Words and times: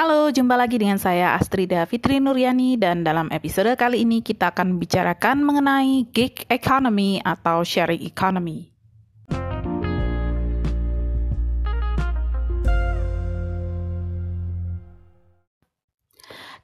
Halo, 0.00 0.32
jumpa 0.32 0.56
lagi 0.56 0.80
dengan 0.80 0.96
saya 0.96 1.36
Astrida 1.36 1.84
Fitri 1.84 2.24
Nuryani 2.24 2.80
dan 2.80 3.04
dalam 3.04 3.28
episode 3.28 3.68
kali 3.76 4.00
ini 4.08 4.24
kita 4.24 4.48
akan 4.48 4.72
membicarakan 4.72 5.44
mengenai 5.44 6.08
gig 6.08 6.40
economy 6.48 7.20
atau 7.20 7.60
sharing 7.60 8.00
economy. 8.00 8.72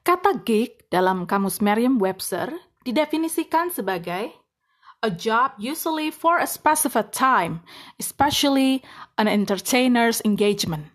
Kata 0.01 0.41
gig 0.41 0.89
dalam 0.89 1.29
kamus 1.29 1.61
Merriam-Webster 1.61 2.57
didefinisikan 2.89 3.69
sebagai 3.69 4.33
a 5.05 5.13
job 5.13 5.53
usually 5.61 6.09
for 6.09 6.41
a 6.41 6.49
specified 6.49 7.13
time, 7.13 7.61
especially 8.01 8.81
an 9.21 9.29
entertainer's 9.29 10.25
engagement, 10.25 10.89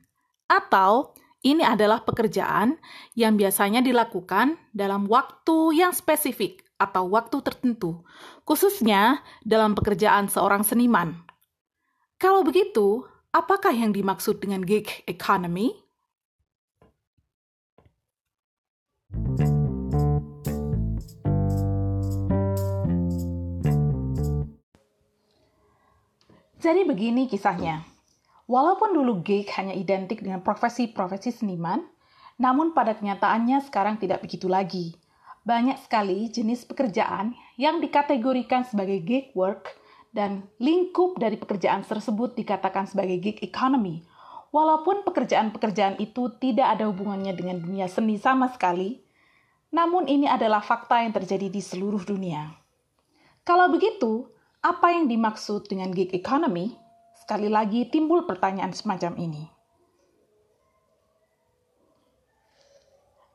atau 0.50 1.14
ini 1.42 1.66
adalah 1.66 2.06
pekerjaan 2.06 2.78
yang 3.18 3.34
biasanya 3.34 3.82
dilakukan 3.82 4.62
dalam 4.70 5.10
waktu 5.10 5.74
yang 5.74 5.90
spesifik 5.90 6.62
atau 6.78 7.10
waktu 7.10 7.42
tertentu, 7.42 8.06
khususnya 8.46 9.26
dalam 9.42 9.74
pekerjaan 9.74 10.30
seorang 10.30 10.62
seniman. 10.62 11.18
Kalau 12.22 12.46
begitu, 12.46 13.06
apakah 13.34 13.74
yang 13.74 13.90
dimaksud 13.90 14.38
dengan 14.38 14.62
gig 14.62 14.86
economy? 15.10 15.74
Jadi 26.62 26.86
begini 26.86 27.26
kisahnya. 27.26 27.91
Walaupun 28.52 28.92
dulu 28.92 29.24
gig 29.24 29.48
hanya 29.56 29.72
identik 29.72 30.20
dengan 30.20 30.44
profesi-profesi 30.44 31.32
seniman, 31.32 31.88
namun 32.36 32.76
pada 32.76 33.00
kenyataannya 33.00 33.64
sekarang 33.64 33.96
tidak 33.96 34.20
begitu 34.20 34.52
lagi. 34.52 35.00
Banyak 35.48 35.80
sekali 35.80 36.28
jenis 36.28 36.68
pekerjaan 36.68 37.32
yang 37.56 37.80
dikategorikan 37.80 38.68
sebagai 38.68 39.00
gig 39.08 39.32
work 39.40 39.72
dan 40.12 40.52
lingkup 40.60 41.16
dari 41.16 41.40
pekerjaan 41.40 41.88
tersebut 41.88 42.36
dikatakan 42.36 42.92
sebagai 42.92 43.24
gig 43.24 43.40
economy. 43.40 44.04
Walaupun 44.52 45.08
pekerjaan-pekerjaan 45.08 46.04
itu 46.04 46.28
tidak 46.36 46.76
ada 46.76 46.92
hubungannya 46.92 47.32
dengan 47.32 47.64
dunia 47.64 47.88
seni 47.88 48.20
sama 48.20 48.52
sekali, 48.52 49.00
namun 49.72 50.12
ini 50.12 50.28
adalah 50.28 50.60
fakta 50.60 51.00
yang 51.00 51.16
terjadi 51.16 51.48
di 51.48 51.64
seluruh 51.64 52.04
dunia. 52.04 52.52
Kalau 53.48 53.72
begitu, 53.72 54.28
apa 54.60 54.92
yang 54.92 55.08
dimaksud 55.08 55.72
dengan 55.72 55.96
gig 55.96 56.12
economy? 56.12 56.81
Sekali 57.32 57.48
lagi 57.48 57.88
timbul 57.88 58.28
pertanyaan 58.28 58.76
semacam 58.76 59.16
ini. 59.16 59.48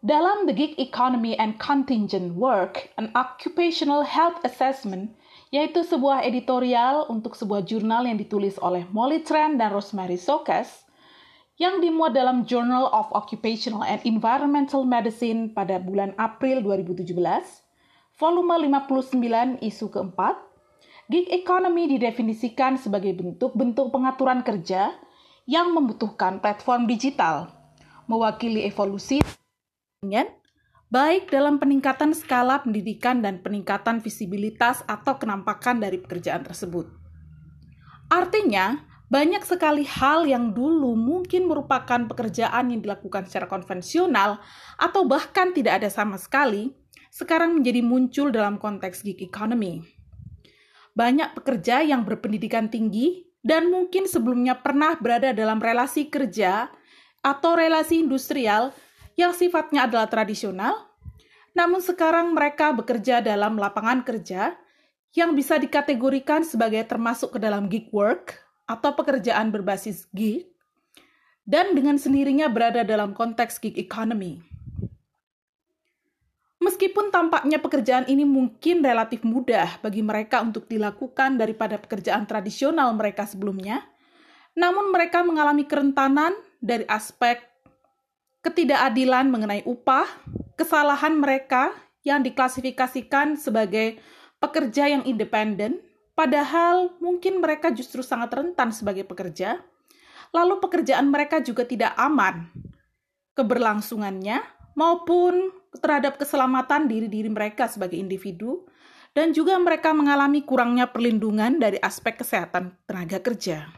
Dalam 0.05 0.45
The 0.45 0.53
Gig 0.53 0.77
Economy 0.77 1.33
and 1.41 1.57
Contingent 1.57 2.37
Work, 2.37 2.93
an 3.01 3.09
Occupational 3.17 4.05
Health 4.05 4.45
Assessment, 4.45 5.17
yaitu 5.49 5.81
sebuah 5.81 6.29
editorial 6.29 7.09
untuk 7.09 7.41
sebuah 7.41 7.65
jurnal 7.65 8.05
yang 8.05 8.21
ditulis 8.21 8.61
oleh 8.61 8.85
Molly 8.93 9.25
Tran 9.25 9.57
dan 9.57 9.73
Rosemary 9.73 10.21
Sokas, 10.21 10.85
yang 11.57 11.81
dimuat 11.81 12.13
dalam 12.13 12.45
Journal 12.45 12.93
of 12.93 13.09
Occupational 13.17 13.81
and 13.81 14.05
Environmental 14.05 14.85
Medicine 14.85 15.57
pada 15.57 15.81
bulan 15.81 16.13
April 16.21 16.61
2017, 16.61 17.17
volume 18.21 18.61
59 18.61 19.65
isu 19.65 19.89
keempat, 19.89 20.46
Gig 21.07 21.31
economy 21.31 21.87
didefinisikan 21.87 22.83
sebagai 22.83 23.15
bentuk-bentuk 23.15 23.95
pengaturan 23.95 24.43
kerja 24.43 24.91
yang 25.47 25.71
membutuhkan 25.71 26.43
platform 26.43 26.91
digital, 26.91 27.47
mewakili 28.11 28.67
evolusi 28.67 29.23
baik 30.91 31.31
dalam 31.31 31.63
peningkatan 31.63 32.11
skala 32.11 32.59
pendidikan 32.67 33.23
dan 33.23 33.39
peningkatan 33.39 34.03
visibilitas 34.03 34.83
atau 34.91 35.15
kenampakan 35.15 35.79
dari 35.79 36.03
pekerjaan 36.03 36.43
tersebut. 36.43 36.91
Artinya, 38.11 38.83
banyak 39.07 39.47
sekali 39.47 39.87
hal 39.87 40.27
yang 40.27 40.51
dulu 40.51 40.99
mungkin 40.99 41.47
merupakan 41.47 42.03
pekerjaan 42.11 42.75
yang 42.75 42.83
dilakukan 42.83 43.31
secara 43.31 43.47
konvensional 43.47 44.43
atau 44.75 45.07
bahkan 45.07 45.55
tidak 45.55 45.79
ada 45.79 45.91
sama 45.91 46.19
sekali, 46.19 46.75
sekarang 47.15 47.55
menjadi 47.55 47.79
muncul 47.87 48.35
dalam 48.35 48.59
konteks 48.59 49.07
gig 49.07 49.23
economy 49.23 49.96
banyak 50.97 51.37
pekerja 51.37 51.85
yang 51.85 52.09
berpendidikan 52.09 52.73
tinggi 52.73 53.29
dan 53.45 53.69
mungkin 53.69 54.09
sebelumnya 54.09 54.59
pernah 54.59 54.97
berada 54.97 55.31
dalam 55.37 55.61
relasi 55.61 56.09
kerja 56.09 56.73
atau 57.21 57.53
relasi 57.55 58.01
industrial 58.01 58.73
yang 59.15 59.37
sifatnya 59.37 59.85
adalah 59.87 60.09
tradisional, 60.09 60.89
namun 61.53 61.85
sekarang 61.85 62.33
mereka 62.33 62.73
bekerja 62.73 63.21
dalam 63.21 63.61
lapangan 63.61 64.03
kerja 64.03 64.57
yang 65.17 65.33
bisa 65.33 65.57
dikategorikan 65.61 66.45
sebagai 66.45 66.85
termasuk 66.85 67.37
ke 67.37 67.39
dalam 67.41 67.69
gig 67.69 67.89
work 67.93 68.37
atau 68.69 68.93
pekerjaan 68.93 69.55
berbasis 69.55 70.09
gig, 70.13 70.49
dan 71.47 71.73
dengan 71.73 71.97
sendirinya 71.97 72.51
berada 72.51 72.83
dalam 72.83 73.15
konteks 73.15 73.63
gig 73.63 73.79
economy. 73.79 74.43
Meskipun 76.87 77.11
tampaknya 77.11 77.59
pekerjaan 77.59 78.07
ini 78.07 78.23
mungkin 78.23 78.79
relatif 78.79 79.27
mudah 79.27 79.83
bagi 79.83 80.07
mereka 80.07 80.39
untuk 80.39 80.71
dilakukan 80.71 81.35
daripada 81.35 81.83
pekerjaan 81.83 82.31
tradisional 82.31 82.95
mereka 82.95 83.27
sebelumnya, 83.27 83.83
namun 84.55 84.95
mereka 84.95 85.27
mengalami 85.27 85.67
kerentanan 85.67 86.31
dari 86.63 86.87
aspek 86.87 87.43
ketidakadilan 88.39 89.27
mengenai 89.27 89.67
upah, 89.67 90.07
kesalahan 90.55 91.19
mereka 91.19 91.75
yang 92.07 92.23
diklasifikasikan 92.23 93.35
sebagai 93.35 93.99
pekerja 94.39 94.87
yang 94.87 95.03
independen, 95.11 95.83
padahal 96.15 96.95
mungkin 97.03 97.43
mereka 97.43 97.75
justru 97.75 98.07
sangat 98.07 98.31
rentan 98.31 98.71
sebagai 98.71 99.03
pekerja, 99.03 99.59
lalu 100.31 100.63
pekerjaan 100.63 101.11
mereka 101.11 101.43
juga 101.43 101.67
tidak 101.67 101.99
aman. 101.99 102.47
Keberlangsungannya 103.35 104.39
maupun 104.79 105.66
terhadap 105.79 106.17
keselamatan 106.17 106.89
diri-diri 106.89 107.29
mereka 107.29 107.69
sebagai 107.69 108.01
individu, 108.01 108.65
dan 109.13 109.37
juga 109.37 109.57
mereka 109.61 109.93
mengalami 109.93 110.45
kurangnya 110.45 110.89
perlindungan 110.89 111.61
dari 111.61 111.77
aspek 111.81 112.21
kesehatan 112.21 112.73
tenaga 112.85 113.21
kerja. 113.21 113.69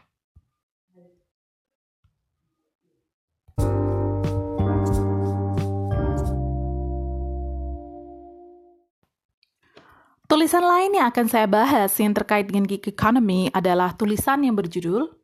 Tulisan 10.29 10.61
lain 10.61 10.93
yang 10.93 11.09
akan 11.09 11.27
saya 11.27 11.49
bahas 11.49 11.89
yang 11.97 12.13
terkait 12.13 12.47
dengan 12.47 12.69
gig 12.69 12.85
economy 12.85 13.49
adalah 13.49 13.97
tulisan 13.97 14.45
yang 14.45 14.55
berjudul 14.55 15.18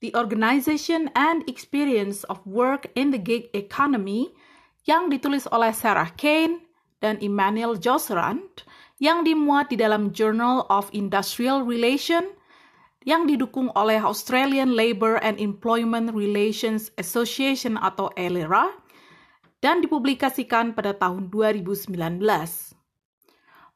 The 0.00 0.16
Organization 0.16 1.12
and 1.12 1.44
Experience 1.44 2.24
of 2.32 2.40
Work 2.48 2.88
in 2.96 3.12
the 3.12 3.20
Gig 3.20 3.52
Economy 3.52 4.32
yang 4.88 5.12
ditulis 5.12 5.44
oleh 5.52 5.76
Sarah 5.76 6.08
Kane 6.16 6.64
dan 7.04 7.20
Emmanuel 7.20 7.76
Josserand 7.76 8.64
yang 8.96 9.28
dimuat 9.28 9.68
di 9.68 9.76
dalam 9.76 10.16
Journal 10.16 10.64
of 10.72 10.88
Industrial 10.96 11.60
Relation 11.60 12.32
yang 13.04 13.28
didukung 13.28 13.68
oleh 13.76 14.00
Australian 14.00 14.72
Labour 14.72 15.20
and 15.20 15.36
Employment 15.36 16.16
Relations 16.16 16.88
Association 16.96 17.76
atau 17.80 18.08
ALERA 18.16 18.72
dan 19.60 19.84
dipublikasikan 19.84 20.72
pada 20.72 20.96
tahun 20.96 21.28
2019. 21.28 21.92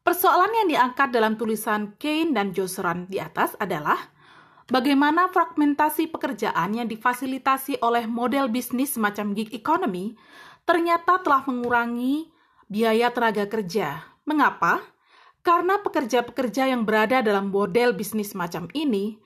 Persoalan 0.05 0.53
yang 0.53 0.69
diangkat 0.69 1.09
dalam 1.13 1.37
tulisan 1.37 1.97
Kane 2.01 2.33
dan 2.33 2.53
Josserand 2.53 3.09
di 3.09 3.21
atas 3.21 3.57
adalah 3.61 4.14
bagaimana 4.69 5.29
fragmentasi 5.29 6.09
pekerjaan 6.09 6.77
yang 6.77 6.89
difasilitasi 6.89 7.81
oleh 7.85 8.09
model 8.09 8.49
bisnis 8.49 8.97
semacam 8.97 9.37
gig 9.37 9.53
economy 9.53 10.17
ternyata 10.65 11.21
telah 11.21 11.45
mengurangi 11.45 12.33
biaya 12.69 13.13
tenaga 13.13 13.45
kerja. 13.47 14.03
Mengapa? 14.25 14.81
Karena 15.45 15.77
pekerja-pekerja 15.85 16.73
yang 16.73 16.89
berada 16.89 17.21
dalam 17.21 17.53
model 17.53 17.93
bisnis 17.93 18.33
macam 18.33 18.73
ini 18.73 19.21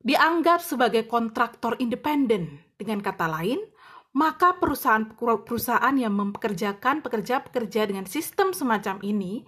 dianggap 0.00 0.64
sebagai 0.64 1.04
kontraktor 1.04 1.76
independen. 1.76 2.64
Dengan 2.78 3.04
kata 3.04 3.28
lain, 3.28 3.60
maka 4.16 4.56
perusahaan-perusahaan 4.56 5.96
yang 6.00 6.14
mempekerjakan 6.16 7.04
pekerja-pekerja 7.04 7.90
dengan 7.90 8.08
sistem 8.08 8.56
semacam 8.56 9.02
ini 9.04 9.44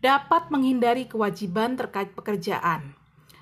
dapat 0.00 0.48
menghindari 0.48 1.06
kewajiban 1.06 1.76
terkait 1.78 2.16
pekerjaan. 2.16 2.99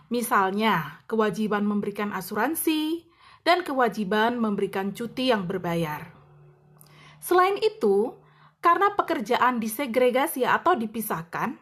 Misalnya, 0.08 1.05
kewajiban 1.05 1.69
memberikan 1.69 2.16
asuransi 2.16 3.08
dan 3.44 3.60
kewajiban 3.64 4.40
memberikan 4.40 4.96
cuti 4.96 5.28
yang 5.28 5.44
berbayar. 5.44 6.08
Selain 7.20 7.56
itu, 7.60 8.16
karena 8.64 8.93
pekerjaan 8.96 9.60
disegregasi 9.60 10.49
atau 10.49 10.75
dipisahkan, 10.75 11.60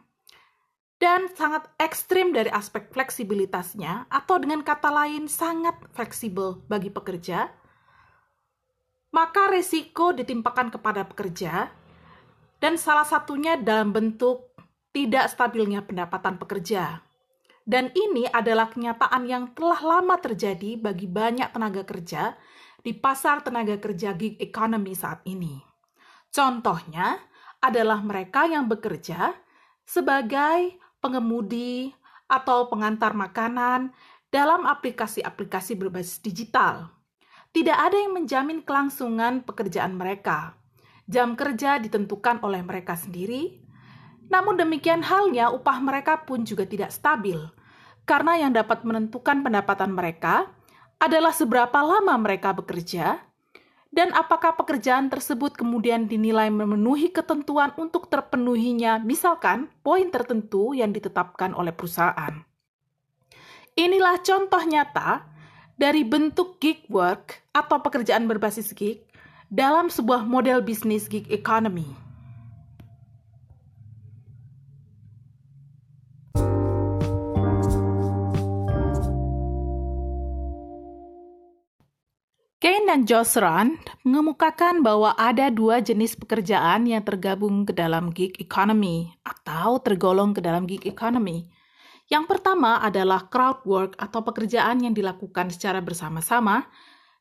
dan 0.96 1.28
sangat 1.36 1.68
ekstrim 1.76 2.32
dari 2.32 2.48
aspek 2.48 2.88
fleksibilitasnya, 2.90 4.08
atau 4.08 4.40
dengan 4.40 4.64
kata 4.64 4.88
lain 4.88 5.28
sangat 5.28 5.76
fleksibel 5.92 6.64
bagi 6.70 6.88
pekerja, 6.88 7.52
maka 9.12 9.48
resiko 9.52 10.12
ditimpakan 10.16 10.72
kepada 10.72 11.04
pekerja, 11.04 11.70
dan 12.58 12.80
salah 12.80 13.04
satunya 13.04 13.60
dalam 13.60 13.92
bentuk 13.92 14.56
tidak 14.96 15.28
stabilnya 15.28 15.84
pendapatan 15.84 16.40
pekerja. 16.40 17.05
Dan 17.66 17.90
ini 17.98 18.30
adalah 18.30 18.70
kenyataan 18.70 19.26
yang 19.26 19.50
telah 19.58 19.82
lama 19.82 20.14
terjadi 20.22 20.78
bagi 20.78 21.10
banyak 21.10 21.50
tenaga 21.50 21.82
kerja 21.82 22.38
di 22.78 22.94
pasar 22.94 23.42
tenaga 23.42 23.74
kerja 23.82 24.14
gig 24.14 24.38
economy 24.38 24.94
saat 24.94 25.26
ini. 25.26 25.58
Contohnya 26.30 27.18
adalah 27.58 27.98
mereka 28.06 28.46
yang 28.46 28.70
bekerja 28.70 29.34
sebagai 29.82 30.78
pengemudi 31.02 31.90
atau 32.30 32.70
pengantar 32.70 33.18
makanan 33.18 33.90
dalam 34.30 34.62
aplikasi-aplikasi 34.62 35.74
berbasis 35.74 36.22
digital 36.22 36.94
tidak 37.56 37.88
ada 37.88 37.96
yang 37.96 38.12
menjamin 38.12 38.60
kelangsungan 38.60 39.40
pekerjaan 39.40 39.96
mereka. 39.96 40.60
Jam 41.08 41.32
kerja 41.40 41.80
ditentukan 41.80 42.44
oleh 42.44 42.60
mereka 42.60 43.00
sendiri, 43.00 43.64
namun 44.26 44.58
demikian 44.58 45.02
halnya 45.06 45.50
upah 45.54 45.78
mereka 45.78 46.26
pun 46.26 46.42
juga 46.42 46.66
tidak 46.66 46.90
stabil, 46.90 47.38
karena 48.06 48.46
yang 48.46 48.52
dapat 48.54 48.82
menentukan 48.82 49.42
pendapatan 49.42 49.94
mereka 49.94 50.50
adalah 50.96 51.34
seberapa 51.34 51.76
lama 51.82 52.14
mereka 52.16 52.56
bekerja 52.56 53.20
dan 53.96 54.12
apakah 54.12 54.52
pekerjaan 54.58 55.08
tersebut 55.08 55.56
kemudian 55.56 56.04
dinilai 56.04 56.52
memenuhi 56.52 57.08
ketentuan 57.08 57.72
untuk 57.80 58.12
terpenuhinya, 58.12 59.00
misalkan 59.00 59.72
poin 59.80 60.12
tertentu 60.12 60.76
yang 60.76 60.92
ditetapkan 60.92 61.56
oleh 61.56 61.72
perusahaan. 61.72 62.44
Inilah 63.72 64.20
contoh 64.20 64.60
nyata 64.64 65.24
dari 65.76 66.04
bentuk 66.04 66.60
gig 66.60 66.84
work 66.92 67.40
atau 67.52 67.80
pekerjaan 67.80 68.24
berbasis 68.28 68.72
gig 68.76 69.04
dalam 69.52 69.88
sebuah 69.88 70.24
model 70.24 70.60
bisnis 70.60 71.08
gig 71.08 71.28
economy. 71.32 72.05
Kane 82.66 82.82
dan 82.82 83.06
Josh 83.06 83.38
Rand 83.38 83.78
mengemukakan 84.02 84.82
bahwa 84.82 85.14
ada 85.14 85.54
dua 85.54 85.78
jenis 85.78 86.18
pekerjaan 86.18 86.82
yang 86.90 86.98
tergabung 87.06 87.62
ke 87.62 87.70
dalam 87.70 88.10
gig 88.10 88.34
economy 88.42 89.14
atau 89.22 89.78
tergolong 89.78 90.34
ke 90.34 90.42
dalam 90.42 90.66
gig 90.66 90.82
economy. 90.82 91.46
Yang 92.10 92.26
pertama 92.26 92.82
adalah 92.82 93.30
crowd 93.30 93.62
work 93.70 93.94
atau 94.02 94.18
pekerjaan 94.26 94.82
yang 94.82 94.98
dilakukan 94.98 95.54
secara 95.54 95.78
bersama-sama, 95.78 96.66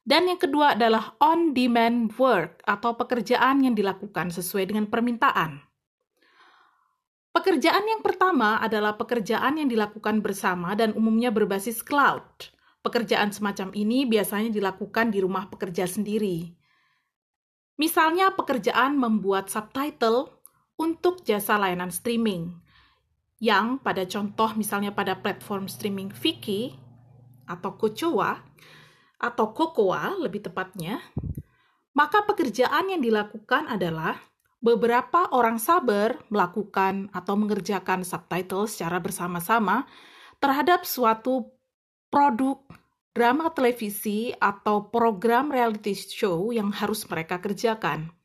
dan 0.02 0.26
yang 0.26 0.42
kedua 0.42 0.74
adalah 0.74 1.14
on-demand 1.22 2.18
work 2.18 2.66
atau 2.66 2.98
pekerjaan 2.98 3.70
yang 3.70 3.78
dilakukan 3.78 4.34
sesuai 4.34 4.74
dengan 4.74 4.90
permintaan. 4.90 5.62
Pekerjaan 7.38 7.86
yang 7.86 8.02
pertama 8.02 8.58
adalah 8.58 8.98
pekerjaan 8.98 9.62
yang 9.62 9.70
dilakukan 9.70 10.26
bersama 10.26 10.74
dan 10.74 10.98
umumnya 10.98 11.30
berbasis 11.30 11.86
cloud. 11.86 12.55
Pekerjaan 12.86 13.34
semacam 13.34 13.74
ini 13.74 14.06
biasanya 14.06 14.54
dilakukan 14.54 15.10
di 15.10 15.18
rumah 15.18 15.50
pekerja 15.50 15.90
sendiri. 15.90 16.54
Misalnya 17.82 18.38
pekerjaan 18.38 18.94
membuat 18.94 19.50
subtitle 19.50 20.30
untuk 20.78 21.26
jasa 21.26 21.58
layanan 21.58 21.90
streaming 21.90 22.62
yang 23.42 23.82
pada 23.82 24.06
contoh 24.06 24.54
misalnya 24.54 24.94
pada 24.94 25.18
platform 25.18 25.66
streaming 25.66 26.14
Viki 26.14 26.78
atau 27.50 27.74
Kocoa 27.74 28.38
atau 29.18 29.46
Kokoa 29.52 30.22
lebih 30.22 30.46
tepatnya, 30.46 31.02
maka 31.98 32.22
pekerjaan 32.24 32.92
yang 32.92 33.02
dilakukan 33.02 33.66
adalah 33.66 34.20
beberapa 34.62 35.32
orang 35.34 35.58
sabar 35.58 36.22
melakukan 36.30 37.10
atau 37.12 37.34
mengerjakan 37.34 38.06
subtitle 38.06 38.70
secara 38.70 39.02
bersama-sama 39.02 39.88
terhadap 40.40 40.84
suatu 40.84 41.55
produk 42.16 42.64
drama 43.12 43.52
televisi 43.52 44.32
atau 44.40 44.88
program 44.88 45.52
reality 45.52 45.92
show 45.92 46.56
yang 46.56 46.72
harus 46.72 47.04
mereka 47.12 47.44
kerjakan 47.44 48.16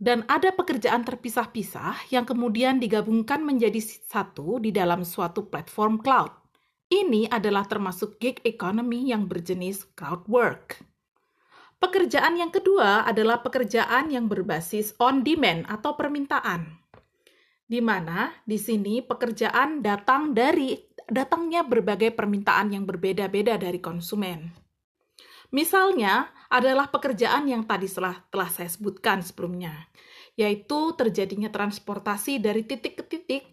dan 0.00 0.24
ada 0.30 0.54
pekerjaan 0.54 1.04
terpisah-pisah 1.04 2.08
yang 2.14 2.22
kemudian 2.22 2.78
digabungkan 2.78 3.42
menjadi 3.44 3.82
satu 3.82 4.56
di 4.56 4.72
dalam 4.72 5.04
suatu 5.04 5.44
platform 5.50 6.00
cloud. 6.00 6.32
Ini 6.88 7.28
adalah 7.28 7.68
termasuk 7.68 8.16
gig 8.16 8.40
economy 8.48 9.12
yang 9.12 9.28
berjenis 9.28 9.84
crowd 9.92 10.24
work. 10.30 10.80
Pekerjaan 11.82 12.40
yang 12.40 12.48
kedua 12.48 13.04
adalah 13.04 13.44
pekerjaan 13.44 14.08
yang 14.08 14.24
berbasis 14.24 14.96
on 15.02 15.20
demand 15.20 15.68
atau 15.68 15.98
permintaan. 15.98 16.80
Di 17.70 17.78
mana 17.78 18.34
di 18.42 18.58
sini 18.58 18.98
pekerjaan 19.04 19.84
datang 19.84 20.34
dari 20.34 20.74
datangnya 21.10 21.66
berbagai 21.66 22.14
permintaan 22.14 22.72
yang 22.72 22.86
berbeda-beda 22.86 23.58
dari 23.58 23.82
konsumen. 23.82 24.54
Misalnya 25.50 26.30
adalah 26.46 26.88
pekerjaan 26.94 27.50
yang 27.50 27.66
tadi 27.66 27.90
telah, 27.90 28.22
telah 28.30 28.46
saya 28.46 28.70
sebutkan 28.70 29.18
sebelumnya, 29.20 29.90
yaitu 30.38 30.94
terjadinya 30.94 31.50
transportasi 31.50 32.38
dari 32.38 32.62
titik 32.62 33.02
ke 33.02 33.04
titik, 33.04 33.44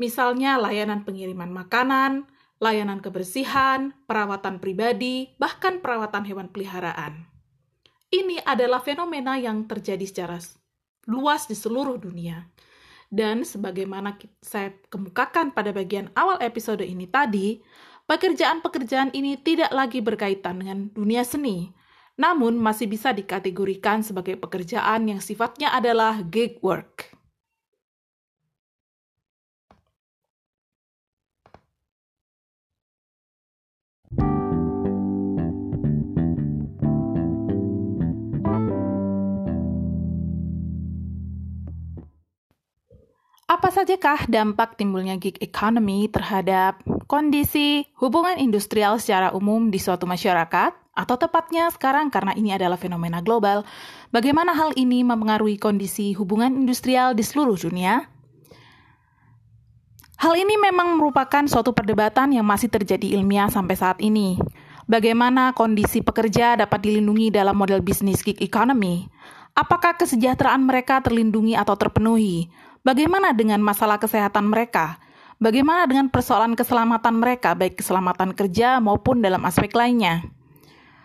misalnya 0.00 0.56
layanan 0.56 1.04
pengiriman 1.04 1.52
makanan, 1.52 2.24
layanan 2.58 3.04
kebersihan, 3.04 3.92
perawatan 4.08 4.56
pribadi, 4.58 5.36
bahkan 5.36 5.84
perawatan 5.84 6.24
hewan 6.24 6.48
peliharaan. 6.48 7.28
Ini 8.08 8.40
adalah 8.48 8.80
fenomena 8.80 9.36
yang 9.36 9.68
terjadi 9.68 10.08
secara 10.08 10.40
luas 11.04 11.44
di 11.44 11.52
seluruh 11.52 12.00
dunia. 12.00 12.48
Dan 13.08 13.44
sebagaimana 13.44 14.20
saya 14.44 14.76
kemukakan 14.92 15.56
pada 15.56 15.72
bagian 15.72 16.12
awal 16.12 16.36
episode 16.44 16.84
ini 16.84 17.08
tadi, 17.08 17.64
Pekerjaan-pekerjaan 18.08 19.12
ini 19.12 19.36
tidak 19.36 19.68
lagi 19.68 20.00
berkaitan 20.00 20.64
dengan 20.64 20.88
dunia 20.96 21.28
seni, 21.28 21.76
namun 22.16 22.56
masih 22.56 22.88
bisa 22.88 23.12
dikategorikan 23.12 24.00
sebagai 24.00 24.40
pekerjaan 24.40 25.12
yang 25.12 25.20
sifatnya 25.20 25.76
adalah 25.76 26.24
gig 26.24 26.56
work. 26.64 27.12
Apa 43.58 43.74
sajakah 43.74 44.30
dampak 44.30 44.78
timbulnya 44.78 45.18
gig 45.18 45.34
economy 45.42 46.06
terhadap 46.06 46.78
kondisi 47.10 47.90
hubungan 47.98 48.38
industrial 48.38 49.02
secara 49.02 49.34
umum 49.34 49.74
di 49.74 49.82
suatu 49.82 50.06
masyarakat? 50.06 50.94
Atau 50.94 51.18
tepatnya 51.18 51.66
sekarang 51.74 52.06
karena 52.06 52.38
ini 52.38 52.54
adalah 52.54 52.78
fenomena 52.78 53.18
global, 53.18 53.66
bagaimana 54.14 54.54
hal 54.54 54.78
ini 54.78 55.02
mempengaruhi 55.02 55.58
kondisi 55.58 56.14
hubungan 56.14 56.54
industrial 56.54 57.18
di 57.18 57.26
seluruh 57.26 57.58
dunia? 57.58 58.06
Hal 60.22 60.38
ini 60.38 60.54
memang 60.54 60.94
merupakan 60.94 61.42
suatu 61.50 61.74
perdebatan 61.74 62.38
yang 62.38 62.46
masih 62.46 62.70
terjadi 62.70 63.18
ilmiah 63.18 63.50
sampai 63.50 63.74
saat 63.74 63.98
ini. 63.98 64.38
Bagaimana 64.86 65.50
kondisi 65.58 65.98
pekerja 66.06 66.54
dapat 66.54 66.78
dilindungi 66.86 67.34
dalam 67.34 67.58
model 67.58 67.82
bisnis 67.82 68.22
gig 68.22 68.38
economy? 68.38 69.10
Apakah 69.58 69.98
kesejahteraan 69.98 70.62
mereka 70.62 71.02
terlindungi 71.02 71.58
atau 71.58 71.74
terpenuhi? 71.74 72.46
Bagaimana 72.88 73.36
dengan 73.36 73.60
masalah 73.60 74.00
kesehatan 74.00 74.48
mereka? 74.48 74.96
Bagaimana 75.36 75.84
dengan 75.84 76.08
persoalan 76.08 76.56
keselamatan 76.56 77.20
mereka, 77.20 77.52
baik 77.52 77.84
keselamatan 77.84 78.32
kerja 78.32 78.80
maupun 78.80 79.20
dalam 79.20 79.44
aspek 79.44 79.76
lainnya? 79.76 80.24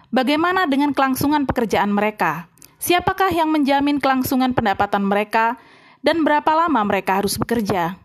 Bagaimana 0.08 0.64
dengan 0.64 0.96
kelangsungan 0.96 1.44
pekerjaan 1.44 1.92
mereka? 1.92 2.48
Siapakah 2.80 3.36
yang 3.36 3.52
menjamin 3.52 4.00
kelangsungan 4.00 4.56
pendapatan 4.56 5.04
mereka, 5.04 5.60
dan 6.00 6.24
berapa 6.24 6.56
lama 6.56 6.88
mereka 6.88 7.20
harus 7.20 7.36
bekerja? 7.36 8.00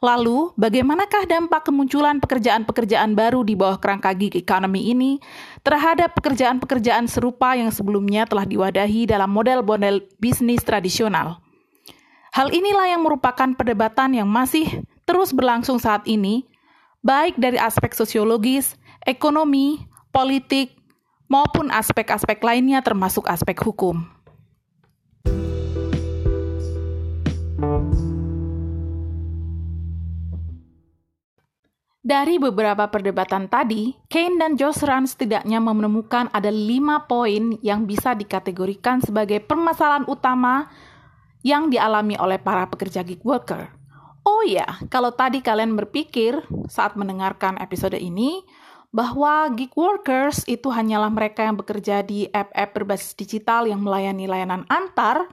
Lalu, 0.00 0.56
bagaimanakah 0.56 1.28
dampak 1.28 1.68
kemunculan 1.68 2.16
pekerjaan-pekerjaan 2.16 3.12
baru 3.12 3.44
di 3.44 3.52
bawah 3.52 3.76
kerangka 3.76 4.16
gig 4.16 4.40
economy 4.40 4.88
ini 4.88 5.20
terhadap 5.60 6.16
pekerjaan-pekerjaan 6.16 7.04
serupa 7.12 7.60
yang 7.60 7.68
sebelumnya 7.68 8.24
telah 8.24 8.48
diwadahi 8.48 9.04
dalam 9.04 9.28
model-model 9.28 10.00
bisnis 10.16 10.64
tradisional? 10.64 11.41
Hal 12.32 12.48
inilah 12.48 12.88
yang 12.88 13.04
merupakan 13.04 13.52
perdebatan 13.52 14.16
yang 14.16 14.24
masih 14.24 14.64
terus 15.04 15.36
berlangsung 15.36 15.76
saat 15.76 16.08
ini, 16.08 16.48
baik 17.04 17.36
dari 17.36 17.60
aspek 17.60 17.92
sosiologis, 17.92 18.72
ekonomi, 19.04 19.84
politik, 20.08 20.72
maupun 21.28 21.68
aspek-aspek 21.68 22.40
lainnya 22.40 22.80
termasuk 22.80 23.28
aspek 23.28 23.60
hukum. 23.60 24.08
Dari 32.00 32.40
beberapa 32.40 32.88
perdebatan 32.88 33.52
tadi, 33.52 33.92
Kane 34.08 34.40
dan 34.40 34.56
Josh 34.56 34.80
setidaknya 34.80 35.60
menemukan 35.60 36.32
ada 36.32 36.48
lima 36.48 37.04
poin 37.04 37.60
yang 37.60 37.84
bisa 37.84 38.16
dikategorikan 38.16 39.04
sebagai 39.04 39.44
permasalahan 39.44 40.08
utama 40.08 40.72
yang 41.42 41.70
dialami 41.70 42.18
oleh 42.18 42.38
para 42.38 42.66
pekerja 42.70 43.02
gig 43.02 43.22
worker. 43.22 43.70
Oh 44.22 44.46
ya, 44.46 44.78
kalau 44.86 45.10
tadi 45.10 45.42
kalian 45.42 45.74
berpikir 45.74 46.38
saat 46.70 46.94
mendengarkan 46.94 47.58
episode 47.58 47.98
ini 47.98 48.46
bahwa 48.94 49.50
gig 49.58 49.74
workers 49.74 50.46
itu 50.46 50.70
hanyalah 50.70 51.10
mereka 51.10 51.42
yang 51.42 51.58
bekerja 51.58 52.06
di 52.06 52.30
app-app 52.30 52.70
berbasis 52.76 53.18
digital 53.18 53.66
yang 53.66 53.82
melayani 53.82 54.30
layanan 54.30 54.62
antar, 54.70 55.26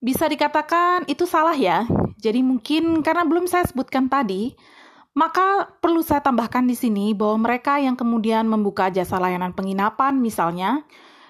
bisa 0.00 0.24
dikatakan 0.30 1.04
itu 1.10 1.28
salah 1.28 1.54
ya. 1.58 1.84
Jadi 2.16 2.40
mungkin 2.40 3.04
karena 3.04 3.28
belum 3.28 3.44
saya 3.44 3.68
sebutkan 3.68 4.08
tadi, 4.08 4.56
maka 5.12 5.68
perlu 5.82 6.00
saya 6.00 6.24
tambahkan 6.24 6.64
di 6.64 6.78
sini 6.78 7.12
bahwa 7.12 7.48
mereka 7.50 7.76
yang 7.76 7.98
kemudian 7.98 8.48
membuka 8.48 8.88
jasa 8.88 9.20
layanan 9.20 9.52
penginapan 9.52 10.16
misalnya 10.16 10.86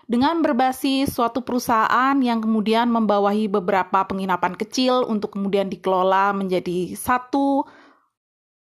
dengan 0.06 0.38
berbasis 0.38 1.10
suatu 1.10 1.42
perusahaan 1.42 2.14
yang 2.22 2.38
kemudian 2.38 2.86
membawahi 2.86 3.50
beberapa 3.50 4.06
penginapan 4.06 4.54
kecil 4.54 5.02
untuk 5.06 5.34
kemudian 5.34 5.66
dikelola 5.66 6.30
menjadi 6.30 6.94
satu 6.94 7.66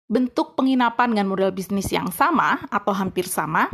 bentuk 0.09 0.57
penginapan 0.57 1.13
dengan 1.13 1.29
model 1.29 1.53
bisnis 1.53 1.93
yang 1.93 2.09
sama 2.09 2.65
atau 2.73 2.97
hampir 2.97 3.29
sama, 3.29 3.69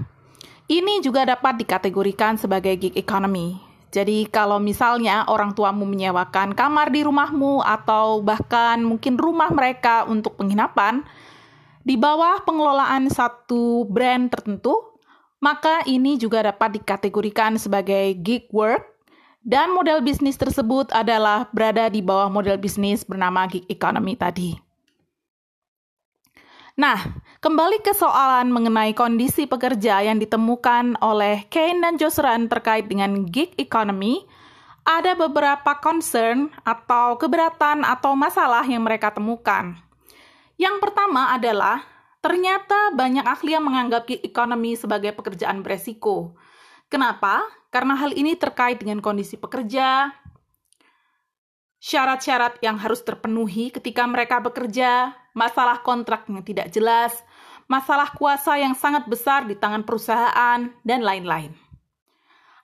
ini 0.67 0.99
juga 1.03 1.27
dapat 1.27 1.63
dikategorikan 1.63 2.39
sebagai 2.39 2.75
gig 2.79 2.95
economy. 2.99 3.59
Jadi 3.91 4.31
kalau 4.31 4.63
misalnya 4.63 5.27
orang 5.27 5.51
tuamu 5.55 5.83
menyewakan 5.83 6.55
kamar 6.55 6.95
di 6.95 7.03
rumahmu 7.03 7.59
atau 7.59 8.23
bahkan 8.23 8.79
mungkin 8.79 9.19
rumah 9.19 9.51
mereka 9.51 10.07
untuk 10.07 10.39
penginapan, 10.39 11.03
di 11.83 11.99
bawah 11.99 12.47
pengelolaan 12.47 13.11
satu 13.11 13.83
brand 13.91 14.31
tertentu, 14.31 14.90
maka 15.41 15.83
ini 15.89 16.21
juga 16.21 16.45
dapat 16.45 16.81
dikategorikan 16.81 17.57
sebagai 17.57 18.13
gig 18.21 18.47
work 18.53 18.85
dan 19.41 19.73
model 19.73 20.05
bisnis 20.05 20.37
tersebut 20.37 20.93
adalah 20.93 21.49
berada 21.49 21.89
di 21.89 22.05
bawah 22.05 22.29
model 22.29 22.61
bisnis 22.61 23.03
bernama 23.09 23.49
gig 23.49 23.65
economy 23.73 24.13
tadi. 24.13 24.53
Nah, 26.77 26.97
kembali 27.45 27.81
ke 27.85 27.93
soalan 27.93 28.53
mengenai 28.53 28.97
kondisi 28.97 29.45
pekerja 29.45 30.01
yang 30.05 30.21
ditemukan 30.21 31.01
oleh 31.01 31.45
Kane 31.49 31.81
dan 31.81 32.01
Josran 32.01 32.49
terkait 32.49 32.89
dengan 32.89 33.29
gig 33.29 33.53
economy, 33.61 34.25
ada 34.85 35.13
beberapa 35.13 35.77
concern 35.81 36.49
atau 36.65 37.21
keberatan 37.21 37.85
atau 37.85 38.17
masalah 38.17 38.65
yang 38.65 38.81
mereka 38.81 39.13
temukan. 39.13 39.77
Yang 40.57 40.77
pertama 40.81 41.33
adalah 41.33 41.85
ternyata 42.21 42.93
banyak 42.93 43.25
ahli 43.25 43.57
yang 43.57 43.65
menganggap 43.65 44.09
gig 44.09 44.21
economy 44.25 44.77
sebagai 44.77 45.13
pekerjaan 45.17 45.65
beresiko. 45.65 46.37
Kenapa? 46.93 47.45
Karena 47.73 47.97
hal 47.97 48.13
ini 48.17 48.37
terkait 48.37 48.83
dengan 48.83 49.01
kondisi 49.01 49.41
pekerja, 49.41 50.11
syarat-syarat 51.81 52.61
yang 52.61 52.77
harus 52.77 53.01
terpenuhi 53.01 53.73
ketika 53.73 54.05
mereka 54.05 54.39
bekerja, 54.39 55.17
masalah 55.33 55.81
kontrak 55.81 56.29
yang 56.29 56.45
tidak 56.45 56.69
jelas, 56.75 57.17
masalah 57.71 58.13
kuasa 58.13 58.61
yang 58.61 58.77
sangat 58.77 59.09
besar 59.09 59.49
di 59.49 59.57
tangan 59.57 59.87
perusahaan, 59.87 60.69
dan 60.85 61.01
lain-lain. 61.01 61.55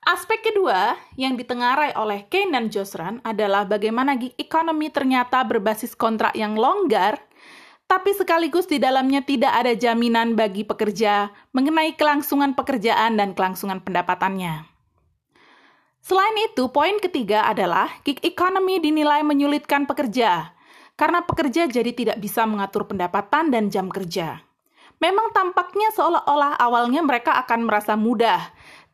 Aspek 0.07 0.39
kedua 0.39 0.95
yang 1.19 1.35
ditengarai 1.35 1.91
oleh 1.99 2.31
Kane 2.31 2.55
dan 2.55 2.71
Josran 2.71 3.19
adalah 3.27 3.67
bagaimana 3.67 4.15
gig 4.15 4.39
economy 4.39 4.87
ternyata 4.95 5.43
berbasis 5.43 5.99
kontrak 5.99 6.31
yang 6.39 6.55
longgar 6.55 7.19
tapi 7.87 8.11
sekaligus 8.19 8.66
di 8.66 8.83
dalamnya 8.83 9.23
tidak 9.23 9.55
ada 9.55 9.73
jaminan 9.78 10.35
bagi 10.35 10.66
pekerja 10.66 11.31
mengenai 11.55 11.95
kelangsungan 11.95 12.59
pekerjaan 12.59 13.14
dan 13.14 13.33
kelangsungan 13.33 13.78
pendapatannya. 13.83 14.66
Selain 16.02 16.37
itu, 16.47 16.71
poin 16.71 16.99
ketiga 17.02 17.47
adalah 17.50 17.90
gig 18.07 18.23
economy 18.23 18.78
dinilai 18.78 19.26
menyulitkan 19.26 19.90
pekerja, 19.90 20.55
karena 20.95 21.26
pekerja 21.26 21.66
jadi 21.66 21.90
tidak 21.90 22.23
bisa 22.23 22.47
mengatur 22.47 22.87
pendapatan 22.87 23.50
dan 23.50 23.75
jam 23.75 23.90
kerja. 23.90 24.38
Memang 25.02 25.35
tampaknya 25.35 25.90
seolah-olah 25.99 26.62
awalnya 26.62 27.02
mereka 27.02 27.35
akan 27.43 27.66
merasa 27.66 27.99
mudah, 27.99 28.38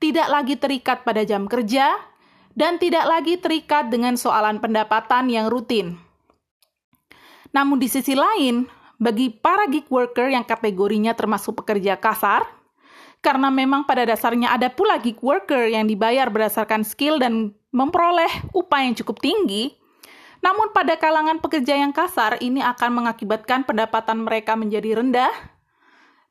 tidak 0.01 0.25
lagi 0.33 0.57
terikat 0.57 1.05
pada 1.05 1.21
jam 1.29 1.45
kerja, 1.53 2.01
dan 2.57 2.81
tidak 2.81 3.05
lagi 3.05 3.37
terikat 3.37 3.93
dengan 3.93 4.17
soalan 4.17 4.57
pendapatan 4.61 5.29
yang 5.29 5.53
rutin. 5.53 6.01
Namun 7.53 7.77
di 7.77 7.93
sisi 7.93 8.17
lain, 8.17 8.65
bagi 9.01 9.33
para 9.33 9.69
gig 9.71 9.89
worker 9.89 10.29
yang 10.29 10.43
kategorinya 10.43 11.13
termasuk 11.17 11.63
pekerja 11.63 11.97
kasar, 11.97 12.45
karena 13.23 13.49
memang 13.55 13.87
pada 13.87 14.03
dasarnya 14.03 14.51
ada 14.51 14.67
pula 14.69 14.99
gig 14.99 15.21
worker 15.23 15.71
yang 15.71 15.87
dibayar 15.87 16.27
berdasarkan 16.27 16.83
skill 16.83 17.23
dan 17.23 17.55
memperoleh 17.71 18.51
upah 18.53 18.83
yang 18.83 18.99
cukup 18.99 19.23
tinggi, 19.23 19.73
namun 20.43 20.75
pada 20.75 20.99
kalangan 20.99 21.39
pekerja 21.39 21.79
yang 21.79 21.95
kasar 21.95 22.43
ini 22.43 22.59
akan 22.59 22.91
mengakibatkan 22.99 23.63
pendapatan 23.63 24.27
mereka 24.27 24.59
menjadi 24.59 24.99
rendah 24.99 25.31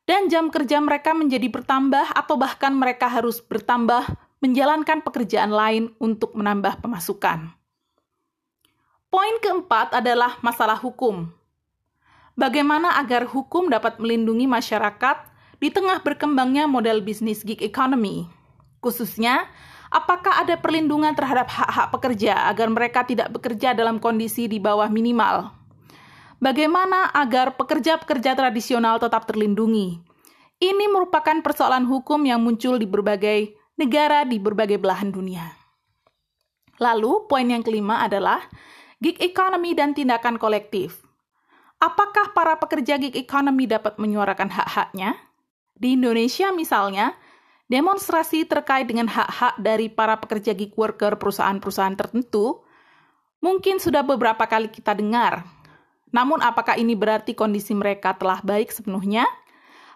dan 0.04 0.28
jam 0.28 0.52
kerja 0.52 0.78
mereka 0.84 1.16
menjadi 1.16 1.48
bertambah 1.48 2.12
atau 2.12 2.36
bahkan 2.36 2.76
mereka 2.76 3.08
harus 3.08 3.40
bertambah 3.40 4.04
menjalankan 4.44 5.00
pekerjaan 5.00 5.54
lain 5.54 5.96
untuk 5.96 6.36
menambah 6.36 6.84
pemasukan. 6.84 7.56
Poin 9.08 9.36
keempat 9.40 9.96
adalah 9.96 10.36
masalah 10.44 10.76
hukum 10.76 11.32
bagaimana 12.38 12.98
agar 13.00 13.28
hukum 13.28 13.68
dapat 13.68 14.00
melindungi 14.00 14.48
masyarakat 14.48 15.16
di 15.62 15.70
tengah 15.70 16.02
berkembangnya 16.02 16.66
model 16.66 17.04
bisnis 17.04 17.46
gig 17.46 17.62
economy. 17.62 18.26
Khususnya, 18.82 19.46
apakah 19.94 20.42
ada 20.42 20.58
perlindungan 20.58 21.14
terhadap 21.14 21.46
hak-hak 21.46 21.94
pekerja 21.94 22.50
agar 22.50 22.66
mereka 22.66 23.06
tidak 23.06 23.30
bekerja 23.30 23.70
dalam 23.70 24.02
kondisi 24.02 24.50
di 24.50 24.58
bawah 24.58 24.90
minimal? 24.90 25.54
Bagaimana 26.42 27.14
agar 27.14 27.54
pekerja-pekerja 27.54 28.34
tradisional 28.34 28.98
tetap 28.98 29.30
terlindungi? 29.30 30.02
Ini 30.58 30.90
merupakan 30.90 31.38
persoalan 31.38 31.86
hukum 31.86 32.26
yang 32.26 32.42
muncul 32.42 32.82
di 32.82 32.86
berbagai 32.86 33.54
negara 33.78 34.26
di 34.26 34.42
berbagai 34.42 34.82
belahan 34.82 35.14
dunia. 35.14 35.46
Lalu, 36.82 37.30
poin 37.30 37.46
yang 37.46 37.62
kelima 37.62 38.02
adalah 38.02 38.42
gig 38.98 39.22
economy 39.22 39.74
dan 39.78 39.94
tindakan 39.94 40.34
kolektif. 40.38 41.01
Apakah 41.82 42.30
para 42.30 42.54
pekerja 42.62 42.94
gig 42.94 43.18
economy 43.18 43.66
dapat 43.66 43.98
menyuarakan 43.98 44.46
hak-haknya? 44.54 45.18
Di 45.74 45.98
Indonesia 45.98 46.54
misalnya, 46.54 47.10
demonstrasi 47.66 48.46
terkait 48.46 48.86
dengan 48.86 49.10
hak-hak 49.10 49.58
dari 49.58 49.90
para 49.90 50.14
pekerja 50.14 50.54
gig 50.54 50.70
worker 50.78 51.18
perusahaan-perusahaan 51.18 51.98
tertentu 51.98 52.62
mungkin 53.42 53.82
sudah 53.82 54.06
beberapa 54.06 54.46
kali 54.46 54.70
kita 54.70 54.94
dengar. 54.94 55.42
Namun 56.14 56.38
apakah 56.38 56.78
ini 56.78 56.94
berarti 56.94 57.34
kondisi 57.34 57.74
mereka 57.74 58.14
telah 58.14 58.38
baik 58.46 58.70
sepenuhnya? 58.70 59.26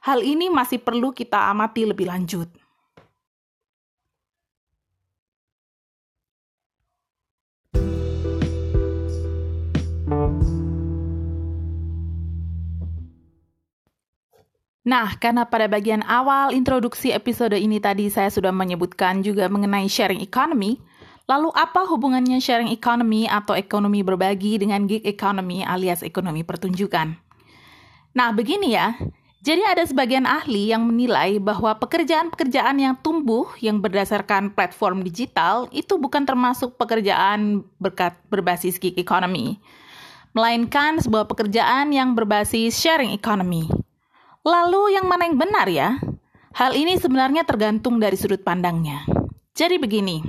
Hal 0.02 0.26
ini 0.26 0.50
masih 0.50 0.82
perlu 0.82 1.14
kita 1.14 1.38
amati 1.54 1.86
lebih 1.86 2.10
lanjut. 2.10 2.50
Nah, 14.86 15.18
karena 15.18 15.42
pada 15.42 15.66
bagian 15.66 16.06
awal 16.06 16.54
introduksi 16.54 17.10
episode 17.10 17.58
ini 17.58 17.82
tadi 17.82 18.06
saya 18.06 18.30
sudah 18.30 18.54
menyebutkan 18.54 19.18
juga 19.18 19.50
mengenai 19.50 19.90
sharing 19.90 20.22
economy, 20.22 20.78
lalu 21.26 21.50
apa 21.58 21.90
hubungannya 21.90 22.38
sharing 22.38 22.70
economy 22.70 23.26
atau 23.26 23.58
ekonomi 23.58 24.06
berbagi 24.06 24.62
dengan 24.62 24.86
gig 24.86 25.02
economy 25.02 25.66
alias 25.66 26.06
ekonomi 26.06 26.46
pertunjukan? 26.46 27.18
Nah, 28.14 28.30
begini 28.30 28.78
ya. 28.78 28.94
Jadi 29.42 29.62
ada 29.66 29.82
sebagian 29.82 30.22
ahli 30.22 30.70
yang 30.70 30.86
menilai 30.86 31.42
bahwa 31.42 31.74
pekerjaan-pekerjaan 31.82 32.78
yang 32.78 32.94
tumbuh 33.02 33.46
yang 33.58 33.82
berdasarkan 33.82 34.54
platform 34.54 35.02
digital 35.02 35.66
itu 35.74 35.98
bukan 35.98 36.22
termasuk 36.22 36.78
pekerjaan 36.78 37.66
berkat 37.82 38.14
berbasis 38.30 38.78
gig 38.78 38.94
economy, 38.94 39.58
melainkan 40.30 41.02
sebuah 41.02 41.26
pekerjaan 41.26 41.90
yang 41.90 42.14
berbasis 42.14 42.78
sharing 42.78 43.10
economy. 43.10 43.66
Lalu 44.46 44.94
yang 44.94 45.10
mana 45.10 45.26
yang 45.26 45.42
benar 45.42 45.66
ya? 45.66 45.98
Hal 46.54 46.78
ini 46.78 46.94
sebenarnya 46.94 47.42
tergantung 47.42 47.98
dari 47.98 48.14
sudut 48.14 48.46
pandangnya. 48.46 49.02
Jadi 49.58 49.74
begini, 49.74 50.22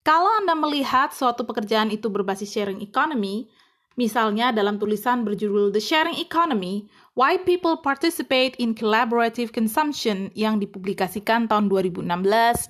kalau 0.00 0.32
Anda 0.40 0.56
melihat 0.56 1.12
suatu 1.12 1.44
pekerjaan 1.44 1.92
itu 1.92 2.08
berbasis 2.08 2.48
sharing 2.48 2.80
economy, 2.80 3.52
misalnya 4.00 4.48
dalam 4.48 4.80
tulisan 4.80 5.28
berjudul 5.28 5.76
The 5.76 5.82
Sharing 5.84 6.16
Economy, 6.16 6.88
Why 7.12 7.36
People 7.44 7.84
Participate 7.84 8.56
in 8.56 8.72
Collaborative 8.72 9.52
Consumption 9.52 10.32
yang 10.32 10.56
dipublikasikan 10.56 11.52
tahun 11.52 11.68
2016 11.68 12.08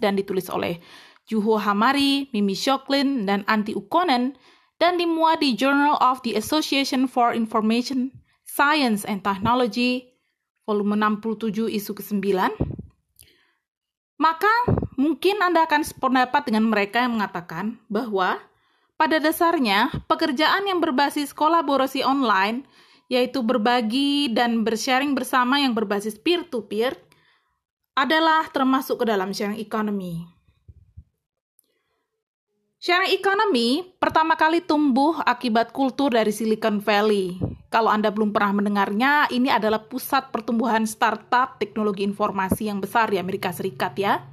dan 0.02 0.18
ditulis 0.18 0.50
oleh 0.50 0.82
Juho 1.30 1.54
Hamari, 1.62 2.34
Mimi 2.34 2.58
Shoklin, 2.58 3.30
dan 3.30 3.46
Anti 3.46 3.78
Ukonen, 3.78 4.34
dan 4.82 4.98
dimuat 4.98 5.38
di 5.38 5.54
Journal 5.54 5.94
of 6.02 6.18
the 6.26 6.34
Association 6.34 7.06
for 7.06 7.30
Information, 7.30 8.10
Science 8.42 9.06
and 9.06 9.22
Technology 9.22 10.17
volume 10.68 11.00
67 11.00 11.72
isu 11.72 11.96
ke-9, 11.96 12.28
maka 14.20 14.52
mungkin 15.00 15.40
Anda 15.40 15.64
akan 15.64 15.80
sependapat 15.88 16.52
dengan 16.52 16.68
mereka 16.68 17.00
yang 17.00 17.16
mengatakan 17.16 17.80
bahwa 17.88 18.37
pada 19.00 19.16
dasarnya 19.16 19.88
pekerjaan 20.04 20.68
yang 20.68 20.84
berbasis 20.84 21.32
kolaborasi 21.32 22.04
online, 22.04 22.68
yaitu 23.08 23.40
berbagi 23.40 24.28
dan 24.28 24.60
bersharing 24.60 25.16
bersama 25.16 25.56
yang 25.56 25.72
berbasis 25.72 26.20
peer-to-peer, 26.20 26.92
adalah 27.96 28.44
termasuk 28.52 29.00
ke 29.00 29.04
dalam 29.08 29.32
sharing 29.32 29.56
economy. 29.56 30.28
Sharing 32.78 33.10
economy 33.16 33.82
pertama 33.98 34.38
kali 34.38 34.62
tumbuh 34.62 35.18
akibat 35.26 35.75
kultur 35.75 36.14
dari 36.14 36.30
Silicon 36.30 36.78
Valley. 36.78 37.48
Kalau 37.68 37.92
Anda 37.92 38.08
belum 38.08 38.32
pernah 38.32 38.64
mendengarnya, 38.64 39.28
ini 39.28 39.52
adalah 39.52 39.84
pusat 39.84 40.32
pertumbuhan 40.32 40.88
startup 40.88 41.60
teknologi 41.60 42.00
informasi 42.00 42.72
yang 42.72 42.80
besar 42.80 43.12
di 43.12 43.20
Amerika 43.20 43.52
Serikat 43.52 43.92
ya 44.00 44.25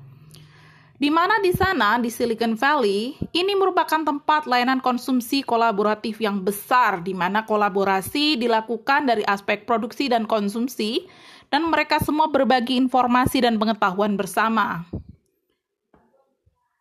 di 0.95 1.11
mana 1.11 1.43
di 1.43 1.51
sana 1.51 1.99
di 1.99 2.07
Silicon 2.07 2.55
Valley 2.55 3.19
ini 3.35 3.51
merupakan 3.51 3.99
tempat 3.99 4.47
layanan 4.47 4.79
konsumsi 4.79 5.43
kolaboratif 5.43 6.23
yang 6.23 6.39
besar 6.39 7.03
di 7.03 7.11
mana 7.11 7.43
kolaborasi 7.43 8.39
dilakukan 8.39 9.03
dari 9.03 9.27
aspek 9.27 9.67
produksi 9.67 10.07
dan 10.07 10.23
konsumsi 10.23 11.03
dan 11.51 11.67
mereka 11.67 11.99
semua 11.99 12.31
berbagi 12.31 12.79
informasi 12.79 13.43
dan 13.43 13.59
pengetahuan 13.59 14.15
bersama. 14.15 14.87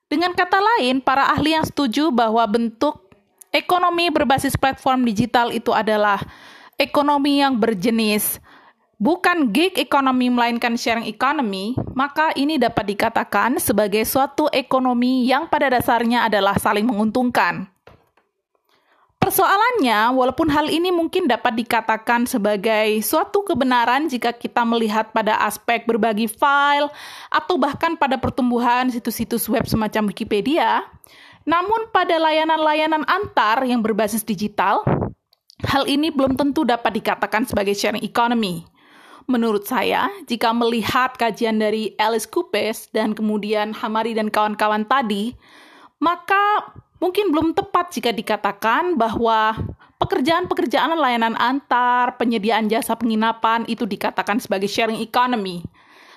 Dengan 0.06 0.30
kata 0.30 0.62
lain, 0.62 1.02
para 1.02 1.34
ahli 1.34 1.58
yang 1.58 1.66
setuju 1.66 2.14
bahwa 2.14 2.46
bentuk 2.46 3.03
ekonomi 3.54 4.10
berbasis 4.10 4.58
platform 4.58 5.06
digital 5.06 5.54
itu 5.54 5.70
adalah 5.70 6.18
ekonomi 6.74 7.38
yang 7.38 7.54
berjenis 7.54 8.42
bukan 8.98 9.50
gig 9.50 9.76
economy 9.76 10.30
melainkan 10.30 10.78
sharing 10.78 11.04
economy, 11.04 11.74
maka 11.92 12.32
ini 12.38 12.56
dapat 12.56 12.94
dikatakan 12.94 13.58
sebagai 13.58 14.02
suatu 14.06 14.48
ekonomi 14.48 15.26
yang 15.26 15.50
pada 15.50 15.70
dasarnya 15.70 16.26
adalah 16.26 16.56
saling 16.58 16.86
menguntungkan. 16.86 17.68
Persoalannya, 19.20 20.12
walaupun 20.12 20.52
hal 20.52 20.68
ini 20.68 20.92
mungkin 20.92 21.24
dapat 21.24 21.56
dikatakan 21.56 22.28
sebagai 22.28 23.00
suatu 23.00 23.40
kebenaran 23.40 24.04
jika 24.04 24.36
kita 24.36 24.68
melihat 24.68 25.16
pada 25.16 25.40
aspek 25.48 25.88
berbagi 25.88 26.28
file 26.28 26.92
atau 27.32 27.56
bahkan 27.56 27.96
pada 27.96 28.20
pertumbuhan 28.20 28.92
situs-situs 28.92 29.48
web 29.48 29.64
semacam 29.64 30.12
Wikipedia, 30.12 30.84
namun 31.44 31.92
pada 31.92 32.16
layanan-layanan 32.16 33.04
antar 33.04 33.64
yang 33.68 33.84
berbasis 33.84 34.24
digital, 34.24 34.80
hal 35.64 35.84
ini 35.84 36.08
belum 36.08 36.40
tentu 36.40 36.64
dapat 36.64 36.96
dikatakan 36.96 37.44
sebagai 37.44 37.76
sharing 37.76 38.04
economy. 38.04 38.64
Menurut 39.24 39.64
saya, 39.64 40.08
jika 40.28 40.52
melihat 40.52 41.16
kajian 41.16 41.56
dari 41.56 41.96
Alice 41.96 42.28
Coopes 42.28 42.92
dan 42.92 43.16
kemudian 43.16 43.72
Hamari 43.72 44.12
dan 44.12 44.28
kawan-kawan 44.28 44.84
tadi, 44.84 45.32
maka 45.96 46.72
mungkin 47.00 47.32
belum 47.32 47.56
tepat 47.56 47.92
jika 47.92 48.12
dikatakan 48.12 49.00
bahwa 49.00 49.56
pekerjaan-pekerjaan 49.96 50.92
layanan 50.96 51.36
antar, 51.40 52.20
penyediaan 52.20 52.68
jasa 52.68 52.92
penginapan 53.00 53.64
itu 53.64 53.88
dikatakan 53.88 54.40
sebagai 54.40 54.68
sharing 54.68 55.00
economy. 55.00 55.64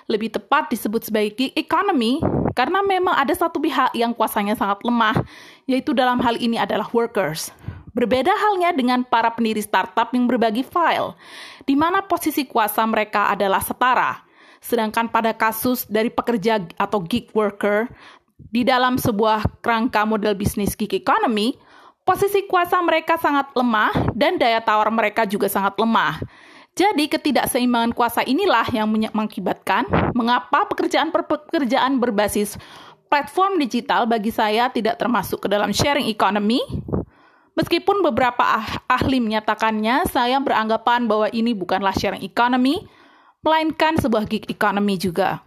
Lebih 0.08 0.32
tepat 0.32 0.72
disebut 0.72 1.04
sebagai 1.04 1.52
economy 1.52 2.24
karena 2.56 2.80
memang 2.80 3.12
ada 3.12 3.36
satu 3.36 3.60
pihak 3.60 3.92
yang 3.92 4.16
kuasanya 4.16 4.56
sangat 4.56 4.80
lemah, 4.80 5.20
yaitu 5.68 5.92
dalam 5.92 6.16
hal 6.24 6.40
ini 6.40 6.56
adalah 6.56 6.88
workers. 6.96 7.52
Berbeda 7.92 8.32
halnya 8.32 8.72
dengan 8.72 9.04
para 9.04 9.28
pendiri 9.28 9.60
startup 9.60 10.08
yang 10.16 10.24
berbagi 10.24 10.64
file, 10.64 11.12
di 11.68 11.76
mana 11.76 12.00
posisi 12.00 12.48
kuasa 12.48 12.88
mereka 12.88 13.28
adalah 13.28 13.60
setara. 13.60 14.24
Sedangkan 14.64 15.12
pada 15.12 15.36
kasus 15.36 15.84
dari 15.84 16.08
pekerja 16.08 16.56
atau 16.80 17.04
gig 17.04 17.28
worker 17.36 17.84
di 18.48 18.64
dalam 18.64 18.96
sebuah 18.96 19.60
kerangka 19.60 20.08
model 20.08 20.32
bisnis 20.32 20.72
gig 20.72 20.90
economy, 20.96 21.52
posisi 22.08 22.48
kuasa 22.48 22.80
mereka 22.80 23.20
sangat 23.20 23.52
lemah 23.52 23.92
dan 24.16 24.40
daya 24.40 24.64
tawar 24.64 24.88
mereka 24.88 25.28
juga 25.28 25.52
sangat 25.52 25.76
lemah. 25.76 26.24
Jadi 26.78 27.10
ketidakseimbangan 27.10 27.90
kuasa 27.90 28.22
inilah 28.22 28.70
yang 28.70 28.86
mengakibatkan 28.86 29.82
mengapa 30.14 30.70
pekerjaan-pekerjaan 30.70 31.98
berbasis 31.98 32.54
platform 33.10 33.58
digital 33.58 34.06
bagi 34.06 34.30
saya 34.30 34.70
tidak 34.70 34.94
termasuk 34.94 35.42
ke 35.42 35.48
dalam 35.50 35.74
sharing 35.74 36.06
economy 36.06 36.62
Meskipun 37.58 38.06
beberapa 38.06 38.38
ah 38.38 38.86
ahli 38.86 39.18
menyatakannya, 39.18 40.06
saya 40.06 40.38
beranggapan 40.38 41.10
bahwa 41.10 41.26
ini 41.34 41.58
bukanlah 41.58 41.90
sharing 41.90 42.22
economy, 42.22 42.86
melainkan 43.42 43.98
sebuah 43.98 44.30
gig 44.30 44.46
economy 44.46 44.94
juga. 44.94 45.42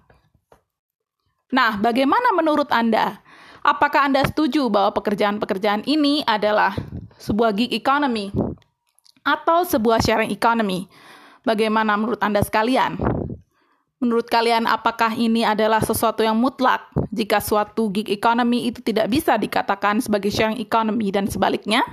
Nah, 1.55 1.79
bagaimana 1.79 2.35
menurut 2.35 2.67
Anda? 2.67 3.23
Apakah 3.63 4.11
Anda 4.11 4.27
setuju 4.27 4.67
bahwa 4.67 4.91
pekerjaan-pekerjaan 4.99 5.87
ini 5.87 6.19
adalah 6.27 6.75
sebuah 7.15 7.55
gig 7.55 7.71
economy 7.71 8.35
atau 9.23 9.63
sebuah 9.63 10.03
sharing 10.03 10.35
economy? 10.35 10.91
Bagaimana 11.41 11.97
menurut 11.97 12.21
Anda 12.21 12.45
sekalian? 12.45 13.01
Menurut 14.01 14.33
kalian 14.33 14.65
apakah 14.65 15.13
ini 15.13 15.45
adalah 15.45 15.77
sesuatu 15.77 16.25
yang 16.25 16.33
mutlak 16.33 16.89
jika 17.13 17.37
suatu 17.37 17.93
gig 17.93 18.09
economy 18.09 18.73
itu 18.73 18.81
tidak 18.81 19.13
bisa 19.13 19.37
dikatakan 19.37 20.01
sebagai 20.01 20.33
sharing 20.33 20.57
economy 20.57 21.13
dan 21.13 21.29
sebaliknya? 21.29 21.85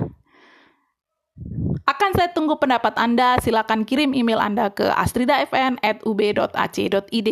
Akan 1.84 2.16
saya 2.16 2.32
tunggu 2.32 2.56
pendapat 2.56 2.96
Anda. 2.96 3.36
Silakan 3.40 3.84
kirim 3.84 4.16
email 4.16 4.40
Anda 4.40 4.72
ke 4.72 4.88
astridafn@ub.ac.id. 4.88 7.30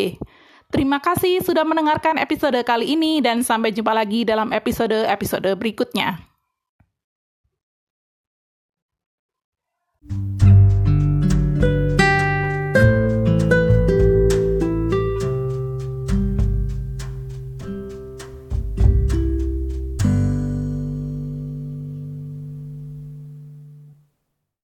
Terima 0.66 0.98
kasih 0.98 1.38
sudah 1.40 1.64
mendengarkan 1.64 2.18
episode 2.20 2.58
kali 2.66 2.96
ini 2.96 3.22
dan 3.24 3.40
sampai 3.40 3.72
jumpa 3.72 3.96
lagi 3.96 4.28
dalam 4.28 4.52
episode-episode 4.52 5.56
berikutnya. 5.56 6.20
thank 10.06 10.42
you 10.42 10.55